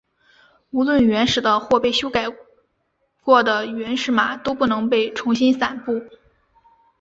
[0.71, 2.25] 无论原始的或修改
[3.23, 6.01] 过的原始码都不能被重新散布。